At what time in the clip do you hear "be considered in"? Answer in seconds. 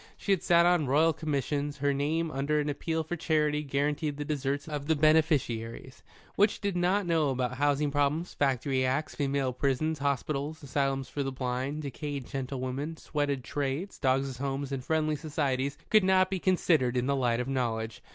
16.31-17.05